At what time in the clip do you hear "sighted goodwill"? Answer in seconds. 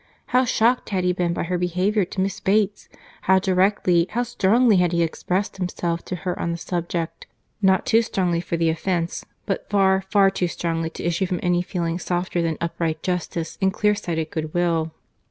13.93-14.91